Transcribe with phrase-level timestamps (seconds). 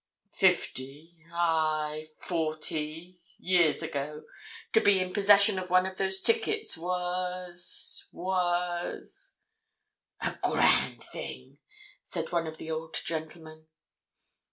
[0.33, 4.23] "Fifty—aye, forty!—years ago,
[4.73, 9.35] to be in possession of one of those tickets was—was—"
[10.21, 11.59] "A grand thing!"
[12.01, 13.67] said one of the old gentlemen.